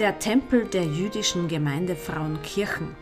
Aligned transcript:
Der 0.00 0.18
Tempel 0.18 0.64
der 0.64 0.86
jüdischen 0.86 1.46
Gemeinde 1.46 1.94
Frauenkirchen. 1.94 2.96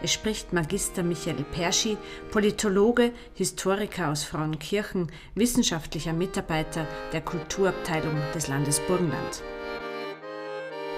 Es 0.00 0.12
spricht 0.12 0.52
Magister 0.52 1.02
Michael 1.02 1.44
Perschi, 1.50 1.96
Politologe, 2.30 3.10
Historiker 3.34 4.12
aus 4.12 4.22
Frauenkirchen, 4.22 5.10
wissenschaftlicher 5.34 6.12
Mitarbeiter 6.12 6.86
der 7.12 7.22
Kulturabteilung 7.22 8.14
des 8.32 8.46
Landes 8.46 8.78
Burgenland. 8.86 9.42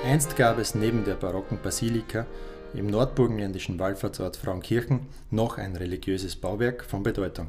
Einst 0.05 0.37
gab 0.37 0.59
es 0.59 0.75
neben 0.75 1.07
der 1.07 1.15
barocken 1.15 1.59
Basilika 1.62 2.27
im 2.75 2.89
nordburgenländischen 2.89 3.79
Wallfahrtsort 3.79 4.37
Frauenkirchen 4.37 5.07
noch 5.30 5.57
ein 5.57 5.77
religiöses 5.77 6.37
Bauwerk 6.37 6.85
von 6.85 7.03
Bedeutung. 7.03 7.46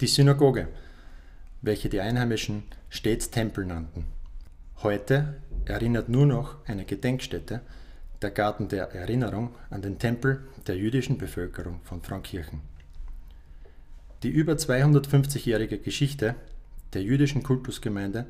Die 0.00 0.06
Synagoge, 0.06 0.68
welche 1.60 1.90
die 1.90 2.00
Einheimischen 2.00 2.62
stets 2.88 3.28
Tempel 3.28 3.66
nannten. 3.66 4.06
Heute 4.82 5.34
erinnert 5.64 6.08
nur 6.08 6.26
noch 6.26 6.56
eine 6.66 6.84
Gedenkstätte, 6.84 7.60
der 8.22 8.30
Garten 8.30 8.68
der 8.68 8.92
Erinnerung 8.92 9.54
an 9.70 9.82
den 9.82 9.98
Tempel 9.98 10.42
der 10.66 10.76
jüdischen 10.76 11.18
Bevölkerung 11.18 11.80
von 11.84 12.02
Frauenkirchen. 12.02 12.60
Die 14.22 14.28
über 14.28 14.54
250-jährige 14.54 15.78
Geschichte 15.78 16.34
der 16.92 17.02
jüdischen 17.02 17.42
Kultusgemeinde 17.42 18.26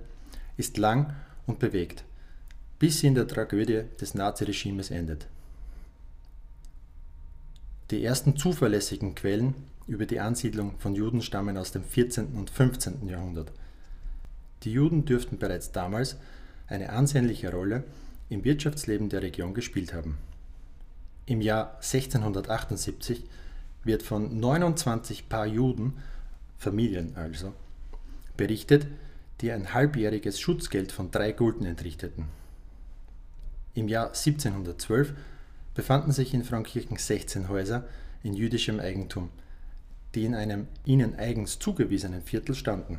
ist 0.56 0.78
lang 0.78 1.14
und 1.46 1.58
bewegt 1.58 2.04
bis 2.80 3.00
sie 3.00 3.06
in 3.08 3.14
der 3.14 3.28
Tragödie 3.28 3.82
des 4.00 4.14
Naziregimes 4.14 4.90
endet. 4.90 5.28
Die 7.90 8.02
ersten 8.02 8.36
zuverlässigen 8.36 9.14
Quellen 9.14 9.54
über 9.86 10.06
die 10.06 10.18
Ansiedlung 10.18 10.78
von 10.78 10.94
Juden 10.94 11.20
stammen 11.20 11.58
aus 11.58 11.72
dem 11.72 11.84
14. 11.84 12.28
und 12.34 12.48
15. 12.48 13.06
Jahrhundert. 13.06 13.52
Die 14.62 14.72
Juden 14.72 15.04
dürften 15.04 15.38
bereits 15.38 15.72
damals 15.72 16.16
eine 16.70 16.90
ansehnliche 16.90 17.50
Rolle 17.50 17.84
im 18.30 18.44
Wirtschaftsleben 18.44 19.08
der 19.08 19.22
Region 19.22 19.52
gespielt 19.52 19.92
haben. 19.92 20.16
Im 21.26 21.40
Jahr 21.40 21.74
1678 21.76 23.24
wird 23.84 24.02
von 24.02 24.40
29 24.40 25.28
Paar 25.28 25.46
Juden, 25.46 25.98
Familien 26.58 27.16
also, 27.16 27.52
berichtet, 28.36 28.86
die 29.40 29.52
ein 29.52 29.74
halbjähriges 29.74 30.40
Schutzgeld 30.40 30.92
von 30.92 31.10
drei 31.10 31.32
Gulden 31.32 31.66
entrichteten. 31.66 32.26
Im 33.74 33.88
Jahr 33.88 34.08
1712 34.08 35.12
befanden 35.74 36.12
sich 36.12 36.34
in 36.34 36.44
Frankirchen 36.44 36.96
16 36.96 37.48
Häuser 37.48 37.84
in 38.22 38.34
jüdischem 38.34 38.80
Eigentum, 38.80 39.30
die 40.14 40.24
in 40.24 40.34
einem 40.34 40.68
ihnen 40.84 41.14
eigens 41.14 41.58
zugewiesenen 41.58 42.22
Viertel 42.22 42.54
standen. 42.54 42.98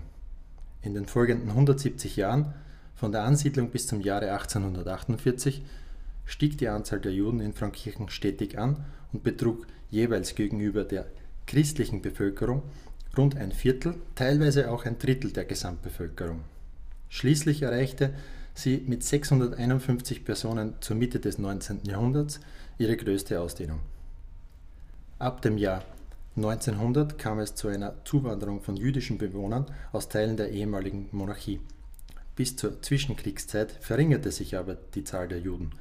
In 0.82 0.94
den 0.94 1.06
folgenden 1.06 1.50
170 1.50 2.16
Jahren, 2.16 2.54
von 3.02 3.12
der 3.12 3.24
Ansiedlung 3.24 3.72
bis 3.72 3.88
zum 3.88 4.00
Jahre 4.00 4.32
1848, 4.32 5.64
stieg 6.26 6.60
die 6.60 6.68
Anzahl 6.68 7.00
der 7.00 7.12
Juden 7.12 7.40
in 7.40 7.52
Frankirchen 7.52 8.10
stetig 8.10 8.60
an 8.60 8.86
und 9.12 9.24
betrug 9.24 9.66
jeweils 9.90 10.36
gegenüber 10.36 10.84
der 10.84 11.08
christlichen 11.48 12.04
Bevölkerung 12.04 12.62
rund 13.18 13.38
ein 13.38 13.54
Viertel, 13.54 13.96
teilweise 14.14 14.70
auch 14.70 14.86
ein 14.86 15.00
Drittel 15.00 15.32
der 15.32 15.46
Gesamtbevölkerung. 15.46 16.42
Schließlich 17.10 17.64
erreichte 17.64 18.14
sie 18.54 18.84
mit 18.86 19.04
651 19.04 20.24
Personen 20.24 20.76
zur 20.80 20.96
Mitte 20.96 21.20
des 21.20 21.40
19. 21.40 21.80
Jahrhunderts 21.86 22.40
ihre 22.78 22.98
größte 22.98 23.42
Ausdehnung. 23.42 23.80
Ab 25.18 25.42
dem 25.42 25.58
Jahr 25.58 25.84
1900 26.36 27.18
kam 27.18 27.40
es 27.40 27.56
zu 27.56 27.68
einer 27.68 27.96
Zuwanderung 28.06 28.62
von 28.62 28.78
jüdischen 28.78 29.18
Bewohnern 29.18 29.66
aus 29.92 30.08
Teilen 30.08 30.38
der 30.38 30.52
ehemaligen 30.52 31.10
Monarchie. 31.12 31.62
Bis 32.36 32.56
zur 32.56 32.82
Zwischenkriegszeit 32.82 33.72
verringerte 33.82 34.32
sich 34.32 34.58
aber 34.58 34.78
die 34.96 35.04
Zahl 35.04 35.28
der 35.28 35.40
Juden. 35.40 35.72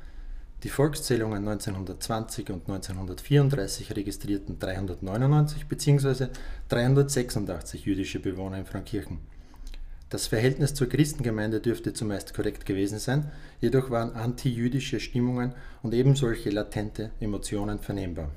Die 0.63 0.69
Volkszählungen 0.69 1.49
1920 1.49 2.51
und 2.51 2.69
1934 2.69 3.97
registrierten 3.97 4.59
399 4.59 5.67
bzw. 5.67 6.27
386 6.69 7.87
jüdische 7.87 8.21
Bewohner 8.21 8.59
in 8.59 8.67
Frankirchen. 8.67 9.19
Das 10.11 10.27
Verhältnis 10.27 10.75
zur 10.75 10.89
Christengemeinde 10.89 11.61
dürfte 11.61 11.93
zumeist 11.93 12.35
korrekt 12.35 12.67
gewesen 12.67 12.99
sein, 12.99 13.31
jedoch 13.61 13.91
waren 13.91 14.13
antijüdische 14.13 14.99
Stimmungen 14.99 15.55
und 15.83 15.95
ebensolche 15.95 16.51
latente 16.51 17.11
Emotionen 17.21 17.79
vernehmbar. 17.79 18.31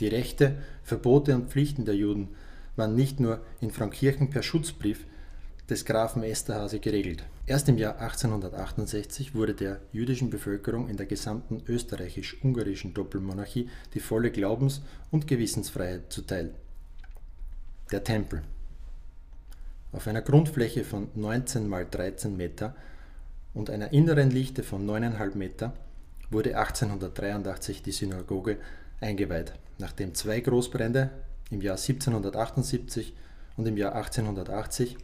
Die 0.00 0.08
Rechte, 0.08 0.56
Verbote 0.82 1.36
und 1.36 1.50
Pflichten 1.50 1.84
der 1.84 1.94
Juden 1.94 2.30
waren 2.74 2.96
nicht 2.96 3.20
nur 3.20 3.40
in 3.60 3.70
Frankirchen 3.70 4.30
per 4.30 4.42
Schutzbrief 4.42 5.06
des 5.68 5.84
Grafen 5.84 6.22
Esterhase 6.22 6.78
geregelt. 6.78 7.24
Erst 7.46 7.68
im 7.68 7.78
Jahr 7.78 7.98
1868 7.98 9.34
wurde 9.34 9.54
der 9.54 9.80
jüdischen 9.92 10.30
Bevölkerung 10.30 10.88
in 10.88 10.96
der 10.96 11.06
gesamten 11.06 11.62
österreichisch-ungarischen 11.66 12.92
Doppelmonarchie 12.92 13.70
die 13.94 14.00
volle 14.00 14.30
Glaubens- 14.30 14.82
und 15.10 15.26
Gewissensfreiheit 15.26 16.12
zuteil. 16.12 16.54
Der 17.90 18.04
Tempel 18.04 18.42
auf 19.92 20.08
einer 20.08 20.22
Grundfläche 20.22 20.84
von 20.84 21.08
19 21.14 21.68
mal 21.68 21.86
13 21.88 22.36
Meter 22.36 22.74
und 23.54 23.70
einer 23.70 23.92
inneren 23.92 24.30
Lichte 24.30 24.64
von 24.64 24.86
9,5 24.86 25.36
Meter 25.36 25.72
wurde 26.30 26.58
1883 26.58 27.82
die 27.82 27.92
Synagoge 27.92 28.58
eingeweiht, 29.00 29.52
nachdem 29.78 30.14
zwei 30.14 30.40
Großbrände 30.40 31.10
im 31.50 31.60
Jahr 31.60 31.76
1778 31.76 33.14
und 33.56 33.66
im 33.66 33.76
Jahr 33.76 33.94
1880 33.94 34.96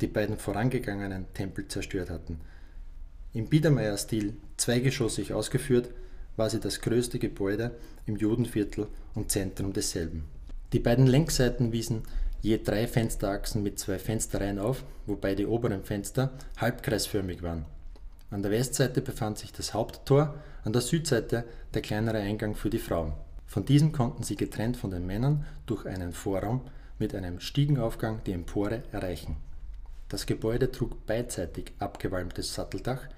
die 0.00 0.06
beiden 0.06 0.38
vorangegangenen 0.38 1.26
Tempel 1.34 1.68
zerstört 1.68 2.10
hatten. 2.10 2.40
Im 3.32 3.48
Biedermeier-Stil 3.48 4.36
zweigeschossig 4.56 5.32
ausgeführt, 5.32 5.90
war 6.36 6.50
sie 6.50 6.60
das 6.60 6.80
größte 6.80 7.18
Gebäude 7.18 7.72
im 8.06 8.16
Judenviertel 8.16 8.88
und 9.14 9.30
Zentrum 9.30 9.72
desselben. 9.72 10.24
Die 10.72 10.78
beiden 10.78 11.06
Längsseiten 11.06 11.72
wiesen 11.72 12.02
je 12.42 12.58
drei 12.62 12.86
Fensterachsen 12.86 13.62
mit 13.62 13.78
zwei 13.78 13.98
Fensterreihen 13.98 14.58
auf, 14.58 14.84
wobei 15.06 15.34
die 15.34 15.46
oberen 15.46 15.84
Fenster 15.84 16.32
halbkreisförmig 16.58 17.42
waren. 17.42 17.64
An 18.30 18.42
der 18.42 18.50
Westseite 18.50 19.00
befand 19.00 19.38
sich 19.38 19.52
das 19.52 19.74
Haupttor, 19.74 20.34
an 20.64 20.72
der 20.72 20.82
Südseite 20.82 21.44
der 21.72 21.82
kleinere 21.82 22.18
Eingang 22.18 22.54
für 22.54 22.70
die 22.70 22.78
Frauen. 22.78 23.12
Von 23.46 23.64
diesem 23.64 23.92
konnten 23.92 24.24
sie 24.24 24.36
getrennt 24.36 24.76
von 24.76 24.90
den 24.90 25.06
Männern 25.06 25.44
durch 25.66 25.86
einen 25.86 26.12
Vorraum 26.12 26.62
mit 26.98 27.14
einem 27.14 27.40
Stiegenaufgang 27.40 28.20
die 28.26 28.32
Empore 28.32 28.82
erreichen. 28.92 29.36
Das 30.14 30.26
Gebäude 30.26 30.70
trug 30.70 31.06
beidseitig 31.06 31.72
abgewalmtes 31.80 32.54
Satteldach, 32.54 33.08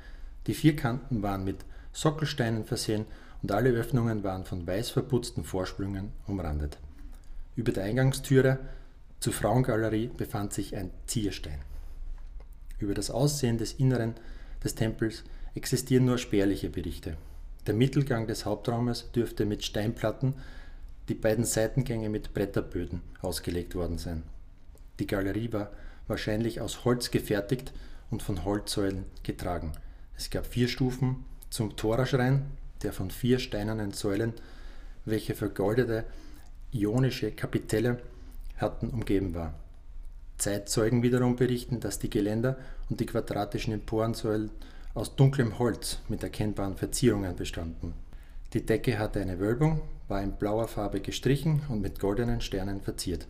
die 0.46 0.54
vier 0.54 0.76
Kanten 0.76 1.20
waren 1.20 1.44
mit 1.44 1.58
Sockelsteinen 1.92 2.64
versehen 2.64 3.04
und 3.42 3.52
alle 3.52 3.68
Öffnungen 3.68 4.24
waren 4.24 4.46
von 4.46 4.66
weiß 4.66 4.88
verputzten 4.88 5.44
Vorsprüngen 5.44 6.12
umrandet. 6.26 6.78
Über 7.54 7.72
der 7.72 7.84
Eingangstüre 7.84 8.60
zur 9.20 9.34
Frauengalerie 9.34 10.06
befand 10.06 10.54
sich 10.54 10.74
ein 10.74 10.90
Zierstein. 11.04 11.58
Über 12.78 12.94
das 12.94 13.10
Aussehen 13.10 13.58
des 13.58 13.74
Inneren 13.74 14.14
des 14.64 14.74
Tempels 14.74 15.22
existieren 15.54 16.06
nur 16.06 16.16
spärliche 16.16 16.70
Berichte. 16.70 17.18
Der 17.66 17.74
Mittelgang 17.74 18.26
des 18.26 18.46
Hauptraumes 18.46 19.12
dürfte 19.12 19.44
mit 19.44 19.66
Steinplatten, 19.66 20.32
die 21.10 21.14
beiden 21.14 21.44
Seitengänge 21.44 22.08
mit 22.08 22.32
Bretterböden 22.32 23.02
ausgelegt 23.20 23.74
worden 23.74 23.98
sein. 23.98 24.22
Die 24.98 25.06
Galerie 25.06 25.52
war 25.52 25.70
wahrscheinlich 26.06 26.60
aus 26.60 26.84
Holz 26.84 27.10
gefertigt 27.10 27.72
und 28.10 28.22
von 28.22 28.44
Holzsäulen 28.44 29.04
getragen. 29.22 29.72
Es 30.16 30.30
gab 30.30 30.46
vier 30.46 30.68
Stufen 30.68 31.24
zum 31.50 31.76
Toraschrein, 31.76 32.46
der 32.82 32.92
von 32.92 33.10
vier 33.10 33.38
steinernen 33.38 33.92
Säulen, 33.92 34.34
welche 35.04 35.34
vergoldete 35.34 36.04
ionische 36.72 37.32
Kapitelle 37.32 38.00
hatten, 38.56 38.90
umgeben 38.90 39.34
war. 39.34 39.54
Zeitzeugen 40.38 41.02
wiederum 41.02 41.36
berichten, 41.36 41.80
dass 41.80 41.98
die 41.98 42.10
Geländer 42.10 42.58
und 42.90 43.00
die 43.00 43.06
quadratischen 43.06 43.72
Emporensäulen 43.72 44.50
aus 44.94 45.16
dunklem 45.16 45.58
Holz 45.58 45.98
mit 46.08 46.22
erkennbaren 46.22 46.76
Verzierungen 46.76 47.36
bestanden. 47.36 47.94
Die 48.52 48.64
Decke 48.64 48.98
hatte 48.98 49.20
eine 49.20 49.38
Wölbung, 49.38 49.82
war 50.08 50.22
in 50.22 50.32
blauer 50.32 50.68
Farbe 50.68 51.00
gestrichen 51.00 51.62
und 51.68 51.80
mit 51.80 52.00
goldenen 52.00 52.40
Sternen 52.40 52.80
verziert. 52.80 53.26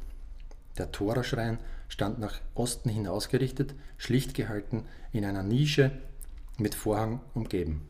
Der 0.79 0.93
Toraschrein 0.93 1.59
stand 1.89 2.19
nach 2.19 2.41
Osten 2.55 2.89
hin 2.89 3.07
ausgerichtet, 3.07 3.75
schlicht 3.97 4.35
gehalten, 4.35 4.85
in 5.13 5.25
einer 5.25 5.43
Nische 5.43 5.91
mit 6.59 6.75
Vorhang 6.75 7.21
umgeben. 7.35 7.89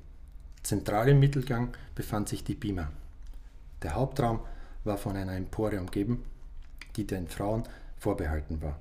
Zentral 0.62 1.08
im 1.08 1.20
Mittelgang 1.20 1.74
befand 1.94 2.28
sich 2.28 2.44
die 2.44 2.54
Bima. 2.54 2.90
Der 3.82 3.94
Hauptraum 3.94 4.40
war 4.84 4.98
von 4.98 5.16
einer 5.16 5.36
Empore 5.36 5.78
umgeben, 5.78 6.24
die 6.96 7.06
den 7.06 7.28
Frauen 7.28 7.64
vorbehalten 7.98 8.62
war. 8.62 8.78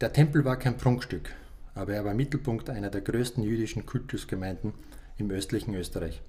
Der 0.00 0.12
Tempel 0.12 0.44
war 0.44 0.58
kein 0.58 0.76
Prunkstück, 0.76 1.30
aber 1.74 1.94
er 1.94 2.04
war 2.04 2.14
Mittelpunkt 2.14 2.70
einer 2.70 2.90
der 2.90 3.00
größten 3.00 3.42
jüdischen 3.42 3.86
Kultusgemeinden 3.86 4.74
im 5.16 5.30
östlichen 5.30 5.74
Österreich. 5.74 6.22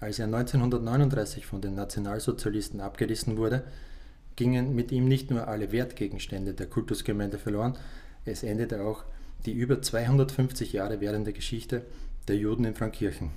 Als 0.00 0.18
er 0.18 0.26
1939 0.26 1.46
von 1.46 1.60
den 1.60 1.74
Nationalsozialisten 1.74 2.80
abgerissen 2.80 3.36
wurde, 3.36 3.64
gingen 4.36 4.74
mit 4.74 4.92
ihm 4.92 5.06
nicht 5.06 5.30
nur 5.30 5.48
alle 5.48 5.72
Wertgegenstände 5.72 6.54
der 6.54 6.66
Kultusgemeinde 6.66 7.38
verloren, 7.38 7.76
es 8.24 8.42
endete 8.42 8.82
auch 8.82 9.04
die 9.46 9.52
über 9.52 9.82
250 9.82 10.72
Jahre 10.72 11.00
währende 11.00 11.32
Geschichte 11.32 11.82
der 12.28 12.36
Juden 12.36 12.64
in 12.64 12.74
Frankirchen. 12.74 13.30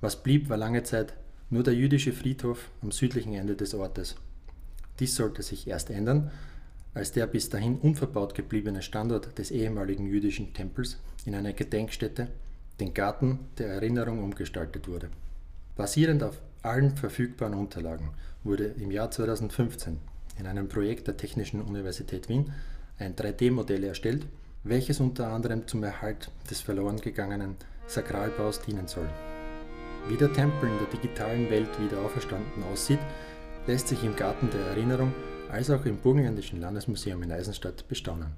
Was 0.00 0.22
blieb, 0.22 0.48
war 0.48 0.56
lange 0.56 0.82
Zeit 0.82 1.12
nur 1.50 1.62
der 1.62 1.74
jüdische 1.74 2.12
Friedhof 2.12 2.70
am 2.80 2.92
südlichen 2.92 3.34
Ende 3.34 3.56
des 3.56 3.74
Ortes. 3.74 4.16
Dies 4.98 5.14
sollte 5.14 5.42
sich 5.42 5.66
erst 5.66 5.90
ändern, 5.90 6.30
als 6.94 7.12
der 7.12 7.26
bis 7.26 7.50
dahin 7.50 7.78
unverbaut 7.78 8.34
gebliebene 8.34 8.82
Standort 8.82 9.38
des 9.38 9.50
ehemaligen 9.50 10.06
jüdischen 10.06 10.54
Tempels 10.54 10.98
in 11.24 11.34
eine 11.34 11.52
Gedenkstätte, 11.52 12.28
den 12.80 12.94
Garten 12.94 13.40
der 13.58 13.68
Erinnerung, 13.68 14.22
umgestaltet 14.22 14.88
wurde. 14.88 15.10
Basierend 15.76 16.22
auf 16.22 16.40
allen 16.62 16.96
verfügbaren 16.96 17.54
Unterlagen 17.54 18.10
wurde 18.44 18.64
im 18.64 18.90
Jahr 18.90 19.10
2015 19.10 19.98
in 20.38 20.46
einem 20.46 20.68
Projekt 20.68 21.06
der 21.06 21.16
Technischen 21.16 21.60
Universität 21.62 22.28
Wien 22.28 22.52
ein 22.98 23.14
3D-Modell 23.14 23.84
erstellt, 23.84 24.26
welches 24.64 25.00
unter 25.00 25.28
anderem 25.28 25.66
zum 25.66 25.82
Erhalt 25.82 26.30
des 26.50 26.60
verloren 26.60 27.00
gegangenen 27.00 27.56
Sakralbaus 27.86 28.60
dienen 28.60 28.88
soll. 28.88 29.08
Wie 30.08 30.16
der 30.16 30.32
Tempel 30.32 30.68
in 30.68 30.78
der 30.78 31.00
digitalen 31.00 31.50
Welt 31.50 31.68
wieder 31.80 32.00
auferstanden 32.00 32.62
aussieht, 32.72 33.00
lässt 33.66 33.88
sich 33.88 34.02
im 34.04 34.16
Garten 34.16 34.48
der 34.50 34.60
Erinnerung 34.68 35.12
als 35.50 35.70
auch 35.70 35.84
im 35.84 35.98
Burgenländischen 35.98 36.60
Landesmuseum 36.60 37.22
in 37.22 37.32
Eisenstadt 37.32 37.86
bestaunen. 37.88 38.32